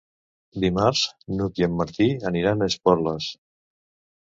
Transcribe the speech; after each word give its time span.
Dimarts 0.63 1.03
n'Hug 1.35 1.61
i 1.61 1.67
en 1.67 1.77
Martí 1.83 2.09
aniran 2.33 2.65
a 2.69 2.73
Esporles. 2.75 3.31